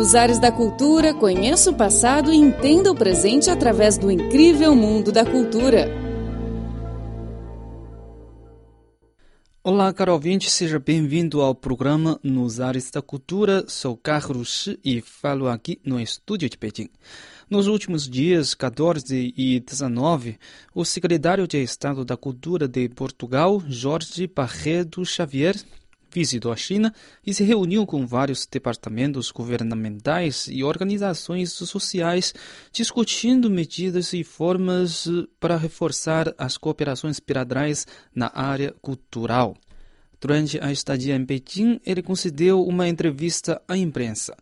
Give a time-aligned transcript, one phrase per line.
[0.00, 5.12] Nos ares da cultura, conheça o passado e entenda o presente através do incrível mundo
[5.12, 5.88] da cultura.
[9.62, 13.62] Olá, caro ouvinte, seja bem-vindo ao programa Nos Ares da Cultura.
[13.68, 16.88] Sou Carlos Shi e falo aqui no estúdio de Pequim.
[17.50, 20.38] Nos últimos dias 14 e 19,
[20.74, 25.56] o secretário de Estado da Cultura de Portugal, Jorge Barredo Xavier,
[26.12, 26.92] visitou a China
[27.26, 32.34] e se reuniu com vários departamentos governamentais e organizações sociais,
[32.72, 35.06] discutindo medidas e formas
[35.38, 39.56] para reforçar as cooperações bilaterais na área cultural.
[40.20, 44.36] Durante a estadia em Pequim, ele concedeu uma entrevista à imprensa.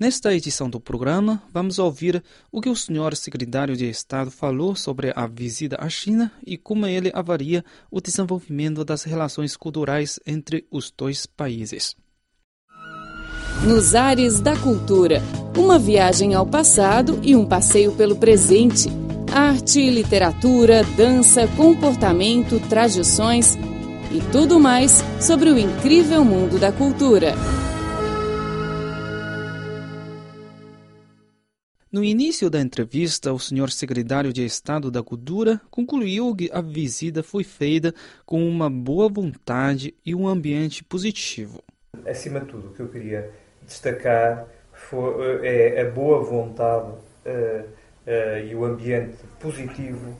[0.00, 5.12] Nesta edição do programa, vamos ouvir o que o senhor secretário de Estado falou sobre
[5.16, 10.92] a visita à China e como ele avalia o desenvolvimento das relações culturais entre os
[10.96, 11.96] dois países.
[13.66, 15.20] Nos ares da cultura,
[15.56, 18.88] uma viagem ao passado e um passeio pelo presente.
[19.32, 23.56] Arte, literatura, dança, comportamento, tradições
[24.12, 27.34] e tudo mais sobre o incrível mundo da cultura.
[31.90, 37.22] No início da entrevista, o senhor secretário de Estado da Cultura concluiu que a visita
[37.22, 37.94] foi feita
[38.26, 41.62] com uma boa vontade e um ambiente positivo.
[42.06, 43.30] Acima de tudo, o que eu queria
[43.66, 50.14] destacar foi, é a boa vontade uh, uh, e o ambiente positivo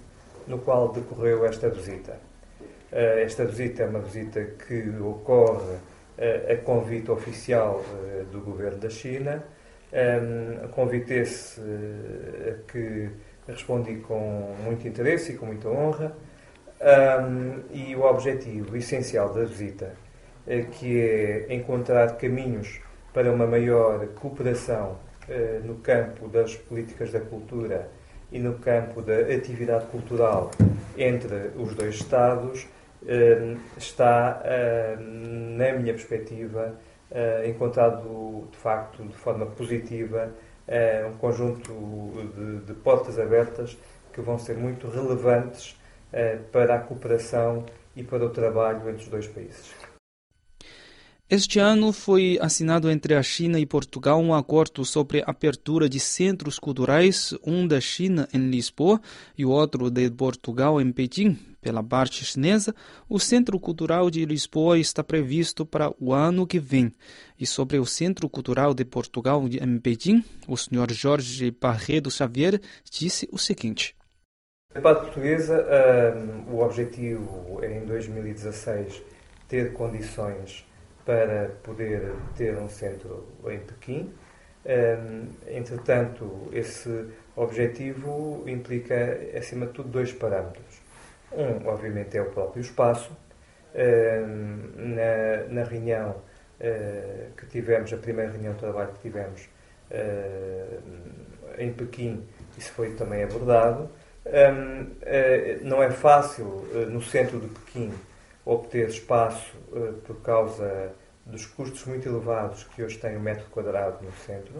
[0.46, 2.18] no qual decorreu esta visita.
[2.90, 5.76] Uh, esta visita é uma visita que ocorre
[6.50, 7.84] a convite oficial
[8.32, 9.44] do governo da China
[9.92, 13.10] um, convite esse uh, que
[13.46, 16.14] respondi com muito interesse e com muita honra.
[16.80, 19.94] Um, e o objetivo essencial da visita,
[20.46, 22.80] uh, que é encontrar caminhos
[23.12, 24.96] para uma maior cooperação
[25.28, 27.90] uh, no campo das políticas da cultura
[28.30, 30.50] e no campo da atividade cultural
[30.96, 32.66] entre os dois Estados,
[33.78, 34.42] está,
[34.98, 36.87] na minha perspectiva, uh,
[37.46, 40.30] encontrado de facto de forma positiva
[40.68, 41.72] uh, um conjunto
[42.36, 43.76] de, de, portas abertas
[44.12, 45.76] que vão ser muito relevantes
[46.12, 47.64] uh, para a cooperação
[47.96, 49.74] e para o trabalho entre os dois países.
[51.30, 56.00] Este ano foi assinado entre a China e Portugal um acordo sobre a abertura de
[56.00, 58.98] centros culturais, um da China em Lisboa
[59.36, 61.38] e o outro de Portugal em Pequim.
[61.60, 62.74] Pela parte chinesa,
[63.08, 66.92] o Centro Cultural de Lisboa está previsto para o ano que vem.
[67.38, 70.92] E sobre o Centro Cultural de Portugal em Pequim, o Sr.
[70.92, 73.96] Jorge Barredo Xavier disse o seguinte.
[74.72, 75.66] Da parte portuguesa,
[76.16, 79.02] um, o objetivo é em 2016
[79.48, 80.64] ter condições
[81.04, 84.12] para poder ter um centro em Pequim.
[85.46, 90.67] Entretanto, esse objetivo implica, acima de tudo, dois parâmetros.
[91.32, 93.16] Um, obviamente, é o próprio espaço.
[93.74, 96.16] Na, na reunião
[96.60, 99.48] ah, que tivemos, a primeira reunião de trabalho que tivemos
[99.90, 100.78] ah,
[101.58, 103.88] em Pequim, isso foi também abordado.
[104.26, 106.46] Ah, não é fácil,
[106.90, 107.92] no centro de Pequim,
[108.48, 110.92] obter espaço uh, por causa
[111.26, 114.54] dos custos muito elevados que hoje tem o metro quadrado no centro,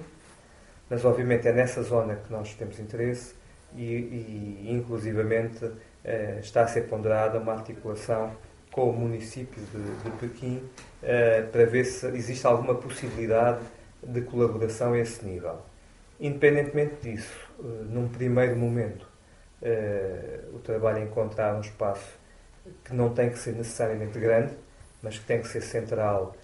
[0.90, 3.34] mas obviamente é nessa zona que nós temos interesse
[3.74, 5.70] e, e inclusivamente
[6.08, 8.32] uh, está a ser ponderada uma articulação
[8.72, 10.56] com o município de, de Pequim
[11.02, 13.60] uh, para ver se existe alguma possibilidade
[14.02, 15.58] de colaboração a esse nível.
[16.20, 19.06] Independentemente disso, num primeiro momento,
[20.52, 22.18] o trabalho é encontrar um espaço
[22.84, 24.52] que não tem que ser necessariamente grande,
[25.00, 26.34] mas que tem que ser central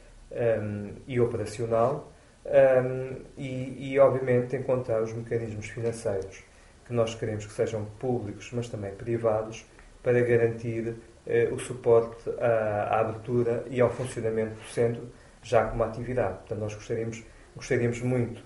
[1.08, 2.12] e operacional,
[2.44, 6.42] um, e, e, obviamente encontrar os mecanismos financeiros
[6.84, 9.64] que nós queremos que sejam públicos, mas também privados,
[10.02, 15.08] para garantir uh, o suporte à, à, abertura e ao funcionamento do centro,
[15.42, 16.38] já como atividade.
[16.38, 17.22] Portanto, nós gostaríamos,
[17.56, 18.42] gostaríamos muito,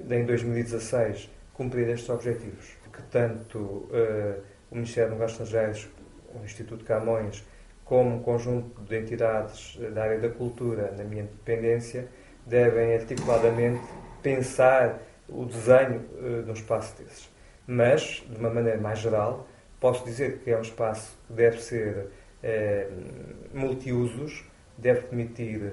[0.00, 5.88] de, em 2016, cumprir estes objetivos, que tanto uh, o Ministério dos Negócios Estrangeiros
[6.34, 7.44] o Instituto Camões,
[7.84, 12.08] como um conjunto de entidades da área da cultura na minha dependência,
[12.44, 13.80] devem articuladamente
[14.22, 14.98] pensar
[15.28, 16.00] o desenho
[16.44, 17.35] de um espaço desses.
[17.66, 19.46] Mas, de uma maneira mais geral,
[19.80, 22.06] posso dizer que é um espaço que deve ser
[22.42, 24.44] uh, multiusos,
[24.78, 25.72] deve permitir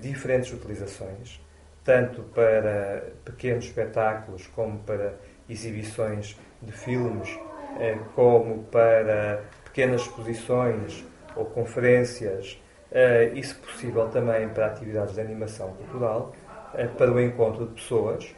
[0.00, 1.40] diferentes utilizações,
[1.84, 5.14] tanto para pequenos espetáculos como para
[5.48, 11.04] exibições de filmes, uh, como para pequenas exposições
[11.34, 16.32] ou conferências, uh, se possível também para atividades de animação cultural,
[16.74, 18.34] uh, para o encontro de pessoas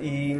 [0.00, 0.36] e,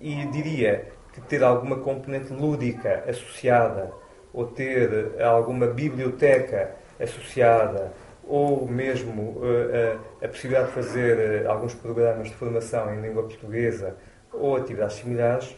[0.00, 3.92] e diria que ter alguma componente lúdica associada
[4.32, 7.92] ou ter alguma biblioteca associada
[8.24, 13.24] ou mesmo uh, a, a, possibilidade de fazer uh, alguns programas de formação em língua
[13.24, 13.96] portuguesa
[14.32, 15.56] ou atividades similares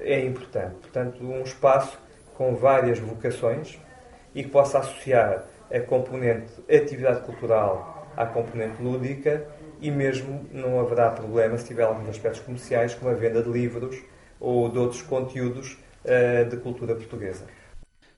[0.00, 0.74] é importante.
[0.80, 1.98] Portanto, um espaço
[2.34, 3.78] com várias vocações
[4.34, 9.46] e que possa associar a componente atividade cultural à componente lúdica
[9.80, 14.02] e mesmo não haverá problema se tiver alguns aspectos comerciais, como a venda de livros
[14.40, 15.76] ou de outros conteúdos
[16.48, 17.44] de cultura portuguesa.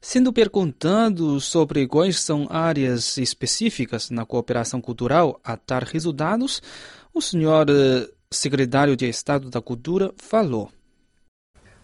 [0.00, 6.62] Sendo perguntando sobre quais são áreas específicas na cooperação cultural a dar resultados,
[7.12, 10.70] o senhor eh, secretário de Estado da Cultura falou.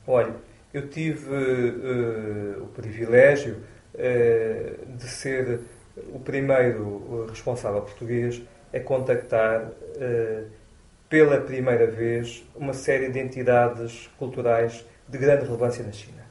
[0.07, 0.35] Olha,
[0.73, 3.59] eu tive uh, o privilégio
[3.95, 5.61] uh, de ser
[6.15, 8.41] o primeiro responsável português
[8.73, 10.51] a contactar uh,
[11.09, 16.27] pela primeira vez uma série de entidades culturais de grande relevância na China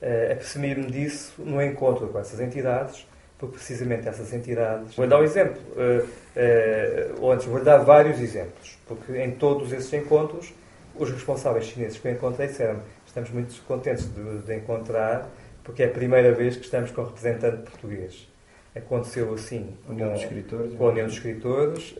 [0.00, 3.06] uh, apercebi-me disso no encontro com essas entidades,
[3.38, 4.94] porque precisamente essas entidades.
[4.94, 9.72] Vou dar um exemplo, uh, uh, ou antes, vou dar vários exemplos, porque em todos
[9.72, 10.52] esses encontros,
[10.96, 15.28] os responsáveis chineses que eu encontrei disseram estamos muito contentes de, de encontrar,
[15.64, 18.28] porque é a primeira vez que estamos com um representante português.
[18.74, 21.96] Aconteceu assim União com, dos Escritores, com a União dos Escritores,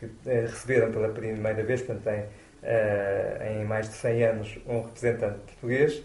[0.00, 2.24] que receberam pela primeira vez, portanto, tem,
[3.52, 6.02] em mais de 100 anos, um representante português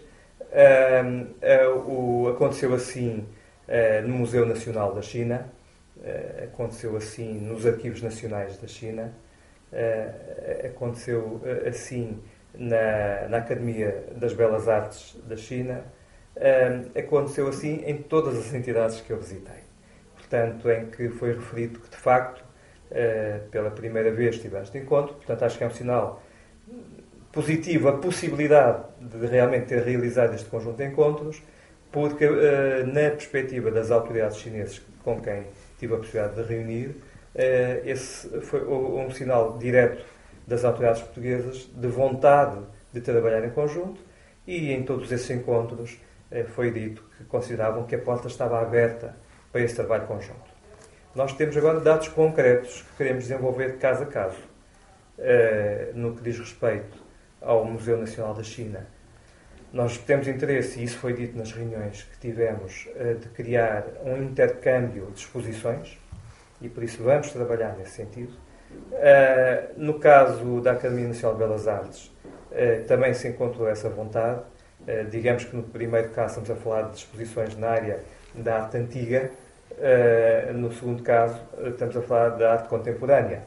[1.86, 3.26] o, aconteceu assim
[3.68, 5.50] uh, no Museu Nacional da China,
[6.44, 9.12] aconteceu assim nos Arquivos Nacionais da China,
[10.64, 12.22] aconteceu assim
[12.54, 15.82] na, na, Academia das Belas Artes da China,
[16.96, 19.64] aconteceu assim em todas as entidades que eu visitei.
[20.14, 22.44] Portanto, em que foi referido que, de facto,
[23.50, 26.22] pela primeira vez tivemos de encontro, portanto, acho que é um sinal
[27.36, 31.42] positivo a possibilidade de realmente ter realizado este conjunto de encontros,
[31.92, 35.44] porque, eh, na perspectiva das autoridades chinesas com quem
[35.78, 36.96] tive a possibilidade de reunir,
[37.34, 40.02] eh, esse foi um sinal direto
[40.46, 42.58] das autoridades portuguesas de vontade
[42.90, 44.00] de trabalhar em conjunto
[44.46, 46.00] e em todos esses encontros
[46.30, 49.14] eh, foi dito que consideravam que a porta estava aberta
[49.52, 50.45] para esse trabalho conjunto.
[51.16, 54.36] Nós temos agora dados concretos que queremos desenvolver caso a caso,
[55.94, 57.02] no que diz respeito
[57.40, 58.86] ao Museu Nacional da China.
[59.72, 64.24] Nós temos interesse, e isso foi dito nas reuniões que tivemos, eh, de criar um
[64.24, 65.98] intercâmbio de exposições,
[66.60, 68.34] e por isso vamos trabalhar nesse sentido.
[68.92, 72.14] Eh, no caso da Academia Nacional de Belas Artes,
[72.52, 74.42] eh, também se encontrou essa vontade.
[75.10, 78.00] Digamos que no primeiro caso estamos a falar de exposições na área
[78.34, 79.30] da arte antiga,
[80.54, 83.42] no segundo caso estamos a falar da arte contemporânea.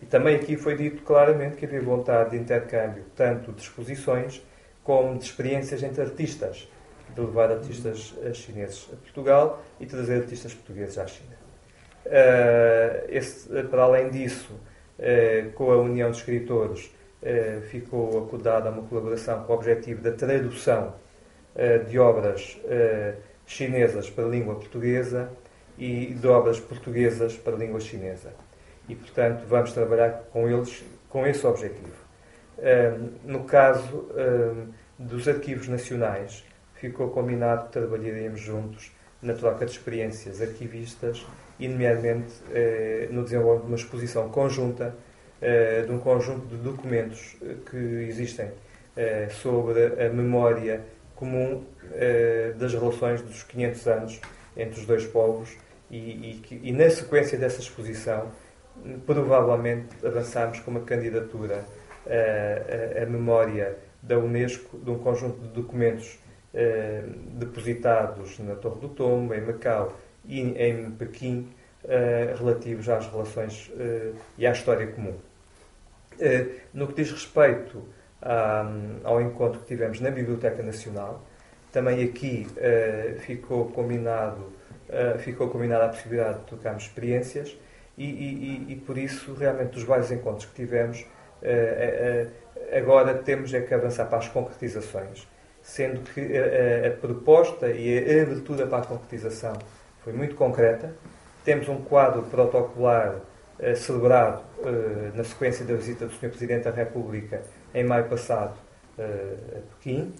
[0.00, 4.44] E também aqui foi dito claramente que havia vontade de intercâmbio, tanto de exposições
[4.82, 6.68] como de experiências entre artistas,
[7.14, 11.36] de levar artistas eh, chineses a Portugal e trazer artistas portugueses à China.
[13.08, 14.58] Esse, para além disso,
[15.54, 16.90] com a União de Escritores,
[17.70, 20.94] ficou acordada uma colaboração com o objetivo da tradução
[21.88, 22.58] de obras
[23.46, 25.30] chinesas para a língua portuguesa
[25.78, 28.32] e de obras portuguesas para a língua chinesa
[28.88, 32.02] e, portanto, vamos trabalhar com eles com esse objetivo.
[33.24, 34.08] no caso
[34.98, 36.44] dos arquivos nacionais,
[36.74, 38.92] ficou combinado que trabalharíamos juntos
[39.22, 41.24] na troca de experiências arquivistas
[41.58, 44.92] e, nomeadamente, eh, no desenvolvimento de uma exposição conjunta
[45.40, 47.76] eh, de um conjunto de documentos eh, que
[48.08, 48.50] existem
[49.40, 50.82] sobre a memória
[51.16, 51.64] comum
[52.58, 54.20] das relações dos 500 anos
[54.54, 55.56] entre os dois povos
[55.92, 58.32] e, e, e na sequência dessa exposição
[59.06, 61.64] provavelmente avançamos com uma candidatura
[62.06, 66.18] à, memória da Unesco de um conjunto de documentos
[66.54, 71.48] eh, depositados na Torre do Tombo, em Macau e em Pequim,
[71.84, 75.14] eh, relativos às relações eh, e à história comum.
[76.74, 77.82] no que diz respeito
[78.20, 78.66] à,
[79.04, 81.24] ao encontro que tivemos na Biblioteca Nacional,
[81.72, 82.46] também aqui
[83.20, 84.52] ficou combinado
[85.18, 87.56] ficou combinada a possibilidade de trocarmos experiências
[87.96, 91.04] e, e, e, por isso, realmente, dos vários encontros que tivemos,
[91.42, 92.28] eh,
[92.70, 95.28] eh, agora temos é que avançar para as concretizações,
[95.62, 99.52] sendo que a, proposta e a abertura para a concretização
[100.02, 100.92] foi muito concreta.
[101.44, 103.16] Temos um quadro protocolar
[103.76, 104.42] celebrado
[105.14, 106.30] na sequência da visita do Sr.
[106.30, 107.42] Presidente da República
[107.74, 108.54] em maio passado
[108.98, 110.14] a Pequim.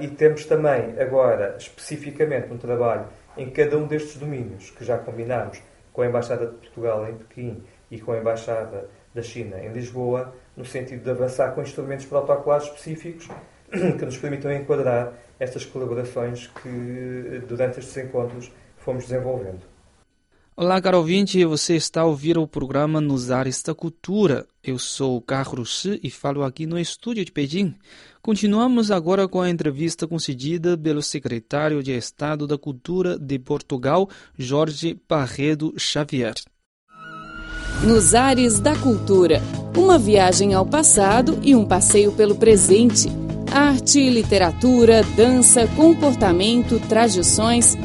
[0.00, 3.06] e temos também agora, especificamente, um trabalho
[3.38, 7.62] em cada um destes domínios que já combinámos com a Embaixada de Portugal em Pequim
[7.90, 12.66] e com a Embaixada da China em Lisboa, no sentido de avançar com instrumentos protocolares
[12.66, 13.28] específicos
[13.70, 19.77] que nos permitam enquadrar estas colaborações que, durante estes encontros, fomos desenvolvendo.
[20.60, 24.44] Olá, caro ouvinte, você está a ouvir o programa Nos Ares da Cultura.
[24.60, 27.76] Eu sou Carlos e falo aqui no estúdio de Pequim.
[28.20, 35.00] Continuamos agora com a entrevista concedida pelo secretário de Estado da Cultura de Portugal, Jorge
[35.08, 36.34] Barredo Xavier.
[37.84, 39.40] Nos Ares da Cultura,
[39.76, 43.06] uma viagem ao passado e um passeio pelo presente.
[43.52, 47.76] Arte, literatura, dança, comportamento, tradições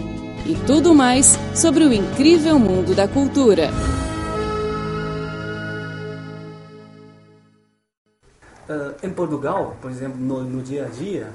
[0.46, 3.70] e tudo mais sobre o incrível mundo da cultura.
[8.68, 11.32] Uh, em Portugal, por exemplo, no, no, dia a dia,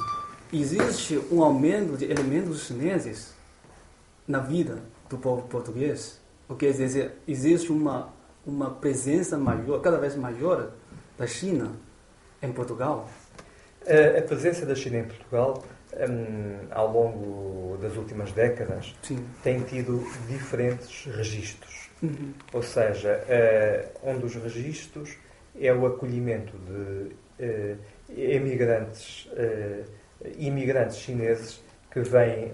[0.52, 3.34] existe um aumento de elementos chineses
[4.26, 6.20] na vida do povo português.
[6.48, 8.08] O que quer dizer, existe uma,
[8.46, 10.70] uma presença maior, cada vez maior
[11.18, 11.72] da China
[12.42, 13.08] em Portugal.
[13.86, 15.62] A, a presença da China em Portugal
[15.96, 19.24] um, ao longo das últimas décadas, Sim.
[19.42, 21.88] tem tido diferentes registros.
[22.02, 22.32] Uhum.
[22.52, 25.16] Ou seja, uh, um dos registros
[25.58, 27.12] é o acolhimento de
[27.44, 27.78] uh,
[28.16, 29.84] emigrantes, uh,
[30.36, 32.52] imigrantes chineses que vêm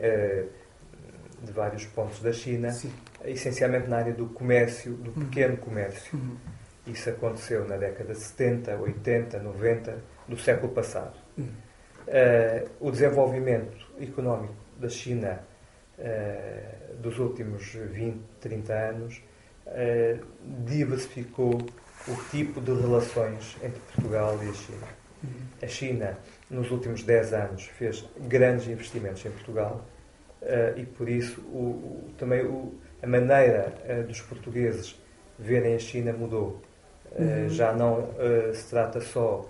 [1.43, 2.91] de vários pontos da China, Sim.
[3.25, 5.27] essencialmente na área do comércio, do uhum.
[5.27, 6.17] pequeno comércio.
[6.17, 6.37] Uhum.
[6.87, 9.99] Isso aconteceu na década de 70, 80, 90
[10.29, 11.17] do século passado.
[11.37, 11.49] Uhum.
[12.07, 15.41] Uh, o desenvolvimento económico da China
[15.99, 19.23] uh, dos últimos 20, 30 anos
[19.67, 20.23] uh,
[20.67, 21.63] diversificou
[22.07, 24.87] o tipo de relações entre Portugal e a China.
[25.63, 26.19] A China,
[26.51, 29.83] nos últimos 10 anos, fez grandes investimentos em Portugal
[30.77, 33.73] e, por isso, o, o, também o, a maneira
[34.07, 35.01] dos portugueses
[35.39, 36.61] verem a China mudou.
[37.19, 37.49] Uhum.
[37.49, 38.11] Já não
[38.53, 39.49] se trata só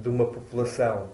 [0.00, 1.10] de uma população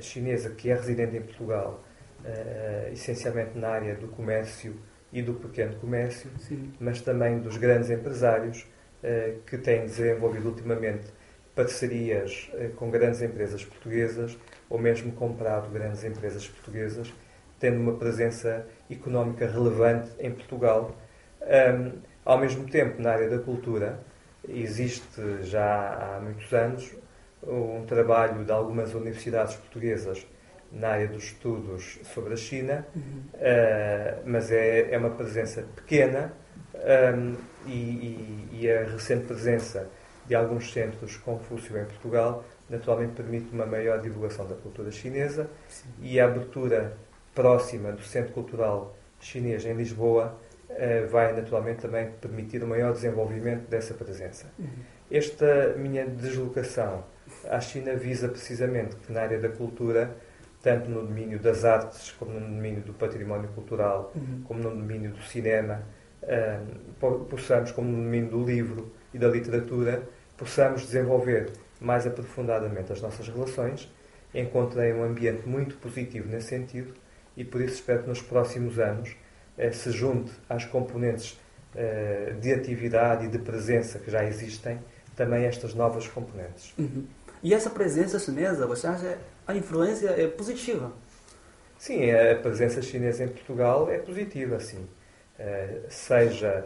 [0.00, 1.82] chinesa que é residente em Portugal,
[2.24, 4.76] uh, essencialmente na área do comércio
[5.12, 6.72] e do pequeno comércio, Sim.
[6.80, 8.66] mas também dos grandes empresários
[9.02, 11.06] uh, que têm desenvolvido ultimamente
[11.54, 14.38] parcerias uh, com grandes empresas portuguesas
[14.70, 17.12] ou mesmo comprado grandes empresas portuguesas,
[17.58, 20.96] tendo uma presença económica relevante em Portugal.
[21.42, 24.00] Um, ao mesmo tempo, na área da cultura,
[24.48, 26.90] existe já há muitos anos
[27.46, 30.26] um trabalho de algumas universidades portuguesas
[30.70, 33.22] na área dos estudos sobre a China, uhum.
[33.34, 36.32] uh, mas é, é uma presença pequena
[36.74, 39.88] um, ehm, e, e, a recente presença
[40.26, 45.88] de alguns centros Confúcio em Portugal naturalmente permite uma maior divulgação da cultura chinesa Sim.
[46.00, 46.96] e a abertura
[47.34, 50.38] próxima do Centro Cultural Chinês em Lisboa
[51.10, 54.46] vai naturalmente também permitir o um maior desenvolvimento dessa presença.
[54.58, 54.66] Uhum.
[55.10, 57.04] Esta minha deslocação
[57.48, 60.16] à China visa precisamente que na área da cultura,
[60.62, 64.42] tanto no domínio das artes, como no domínio do património cultural, uhum.
[64.44, 65.82] como no domínio do cinema,
[66.22, 70.02] um, possamos, como no domínio do livro e da literatura,
[70.36, 71.50] possamos desenvolver
[71.80, 73.92] mais aprofundadamente as nossas relações.
[74.34, 76.94] Encontrei um ambiente muito positivo nesse sentido
[77.36, 79.21] e por isso espero que nos próximos anos eh,
[79.72, 81.38] se junte às componentes
[81.74, 84.78] eh, de atividade e de presença que já existem
[85.16, 86.74] também estas novas componentes.
[86.78, 87.06] Uhum.
[87.42, 89.16] E essa presença chinesa, você acha
[89.46, 90.92] a influência é positiva?
[91.78, 94.86] Sim, a presença chinesa em Portugal é positiva, sim.
[95.40, 96.64] Uh, seja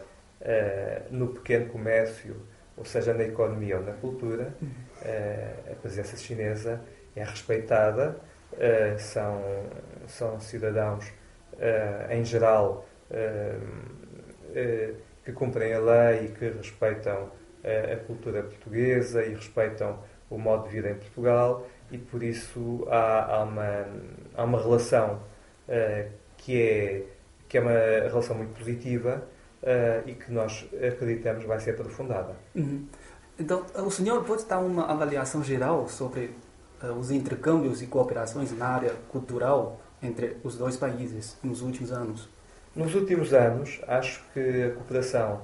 [1.10, 2.36] no pequeno comércio,
[2.76, 6.80] ou seja na economia ou na cultura, uh, a presença chinesa
[7.14, 8.16] é respeitada,
[8.98, 9.42] são,
[10.06, 11.06] são cidadãos,
[12.10, 12.86] em geral,
[15.24, 17.30] que cumprem a lei e que respeitam
[17.64, 19.98] a cultura portuguesa e respeitam
[20.30, 23.86] o modo de vida em Portugal e por isso há, há, uma,
[24.34, 25.20] há uma relação
[25.68, 27.04] uh, que, é,
[27.48, 27.70] que é uma
[28.08, 29.22] relação muito positiva
[29.62, 32.34] uh, e que nós acreditamos vai ser aprofundada.
[32.54, 32.86] Uhum.
[33.38, 36.34] Então, o senhor pode dar uma avaliação geral sobre
[36.82, 42.28] uh, os intercâmbios e cooperações na área cultural entre os dois países nos últimos anos?
[42.74, 45.40] Nos últimos anos, acho que a cooperação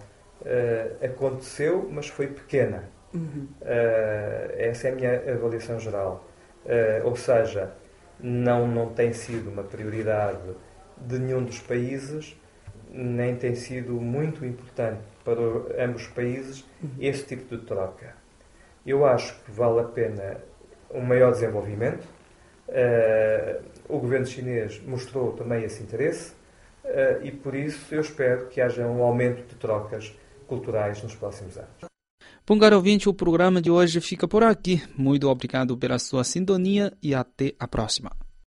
[1.03, 2.85] aconteceu, mas foi pequena.
[3.15, 3.47] Uhum.
[3.61, 6.27] Uh, essa é a minha avaliação geral.
[6.65, 7.73] Uh, ou seja,
[8.19, 10.39] não, não tem sido uma prioridade
[10.97, 12.37] de nenhum dos países,
[12.91, 16.91] nem tem sido muito importante para ambos os países uhum.
[17.01, 18.15] esse tipo de troca.
[18.87, 20.39] Eu acho que vale a pena
[20.91, 22.07] um maior desenvolvimento.
[22.69, 26.33] Uh, o governo chinês mostrou também esse interesse
[27.23, 30.13] e por isso eu espero que haja um aumento de trocas
[30.47, 31.93] culturais nos próximos anos.
[32.47, 34.83] Bom, caro ouvinte, o programa de hoje fica por aqui.
[34.97, 38.11] Muito obrigado pela sua sintonia e até a próxima.